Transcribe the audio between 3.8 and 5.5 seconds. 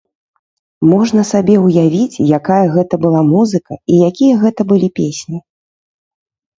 і якія гэта былі песні!